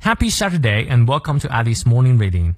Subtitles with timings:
[0.00, 2.54] Happy Saturday and welcome to Alice Morning Reading。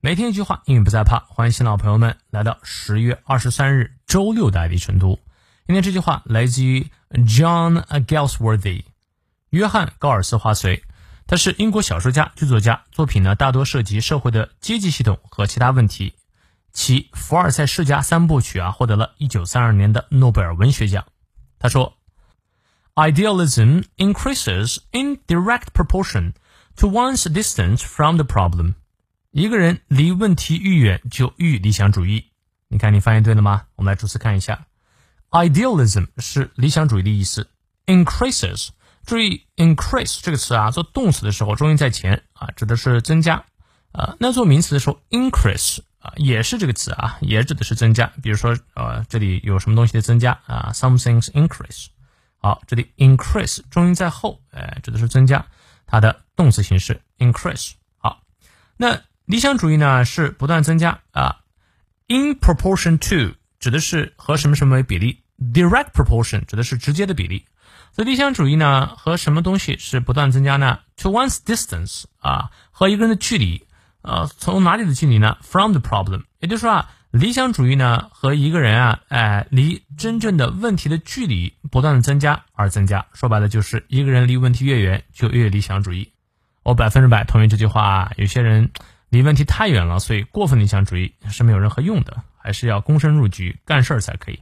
[0.00, 1.20] 每天一句话，英语不再怕。
[1.28, 5.18] 欢迎新老朋友们来到十月二十三日周六的爱迪晨读。
[5.66, 8.84] 今天这句话来自于 John Galsworthy，
[9.50, 10.84] 约翰·高尔斯华随。
[11.26, 16.14] 他是英国小说家、剧作家，作品呢大多涉及社会的阶级系统和其他问题。
[16.72, 21.06] 其《福尔赛世家三部曲》啊，获得了一九三二年的诺贝尔文学奖。
[21.58, 21.96] 他说
[22.94, 26.34] ：“Idealism increases in direct proportion。”
[26.76, 28.74] To one's distance from the problem，
[29.30, 32.30] 一个人离问题愈远，就愈理想主义。
[32.68, 33.64] 你看，你翻译对了吗？
[33.76, 34.66] 我们来逐词看一下。
[35.30, 37.48] Idealism 是理想主义的意思。
[37.86, 38.70] Increases，
[39.04, 43.44] 注意 increase 这个词啊，做动词的时候重音在前啊，指的是增加。
[43.92, 48.10] 啊，那做名词的时候，increase 啊也是这个词啊，也指的是增加。
[48.22, 51.88] 比如说，呃，这里有什么东西的增加啊？Something's increase。
[52.42, 55.46] 好，这里 increase 重音在后，哎，指的是增加。
[55.86, 57.74] 它的动词形式 increase。
[57.98, 58.20] 好，
[58.76, 61.36] 那理想主义呢是不断增加啊。
[62.08, 67.46] In proportion to 指的是和什么什么为比例，direct proportion 指的是直接的比例。
[67.92, 73.64] 所以理想主义呢和什么东西是不断增加呢？To one's distance 啊，和一个人的距离，
[74.02, 76.90] 呃，从哪里的距离呢？From the problem，也就是说啊。
[77.12, 83.06] 理想主义呢，和一个人啊，哎，离真正的问题的距离不断的增加而增加。
[83.14, 86.12] 说白了，就是一个人离问题越远，就越理想主义。
[86.62, 87.82] 我百分之百同意这句话。
[87.82, 88.12] 啊。
[88.16, 88.70] 有些人
[89.08, 94.40] 离问题太远了，所以过分理想主义是没有任何用的，还是要躬身入局干事儿才可以。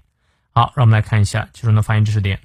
[0.53, 2.41] 好，让我们来看一下其中的发音知识点。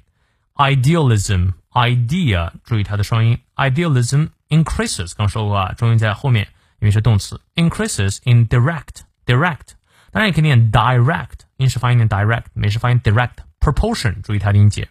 [0.54, 3.40] Idealism，idea，注意它的双音。
[3.56, 6.46] Idealism increases，刚说过啊，重音在后面，
[6.78, 7.40] 因为是动词。
[7.56, 9.74] Increases in direct，direct。
[10.12, 13.32] 当然也可以念 direct，英式发音念 direct，美式发音 direct。
[13.65, 14.89] proportion，注意它的音节。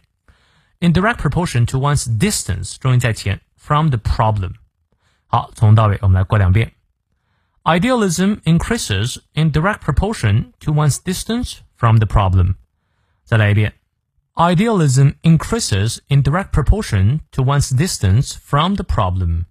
[0.80, 4.54] In direct proportion to one's distance，重音在前，from the problem。
[5.26, 6.72] 好，从头到尾我们来过两遍。
[7.62, 12.54] Idealism increases in direct proportion to one's distance from the problem。
[13.24, 13.74] 再来一遍。
[14.34, 19.44] Idealism increases in direct proportion to one's distance from the problem。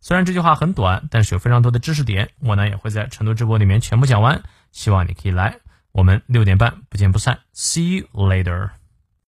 [0.00, 4.42] 虽然这句话很短，但是有非常多的知识点，我呢也会在成都直播里面全部讲完。
[4.72, 5.60] 希望你可以来，
[5.95, 7.39] 我们六点半不见不散。
[7.53, 8.84] See you later.